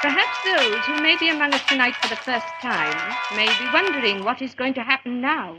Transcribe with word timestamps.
Perhaps 0.00 0.44
those 0.44 0.84
who 0.84 1.02
may 1.02 1.16
be 1.18 1.28
among 1.28 1.52
us 1.52 1.64
tonight 1.66 1.96
for 1.96 2.08
the 2.08 2.14
first 2.14 2.46
time 2.62 3.16
may 3.34 3.46
be 3.46 3.68
wondering 3.74 4.22
what 4.22 4.40
is 4.40 4.54
going 4.54 4.74
to 4.74 4.82
happen 4.82 5.20
now. 5.20 5.56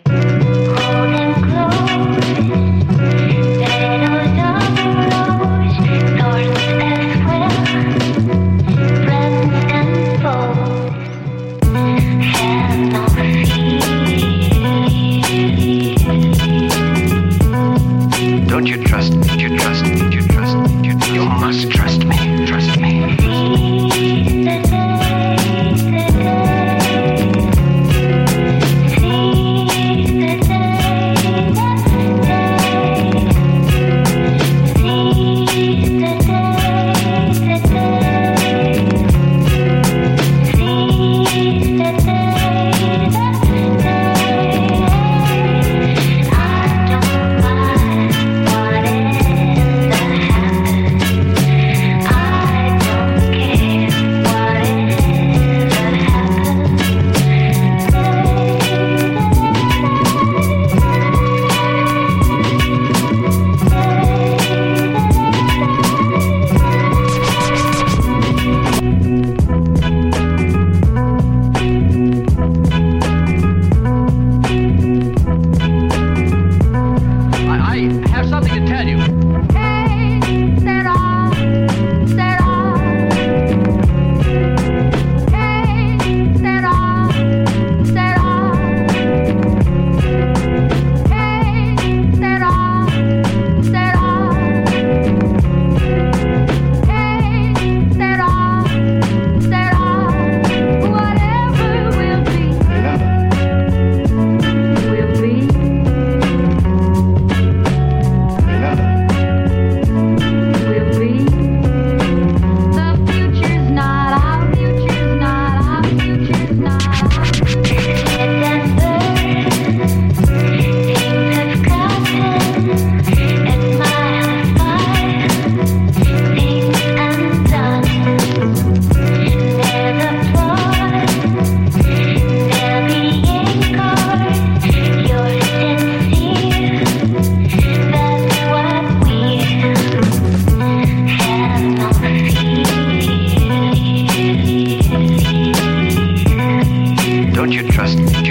Don't 147.40 147.54
you 147.54 147.64
trust 147.72 147.98
me? 147.98 148.29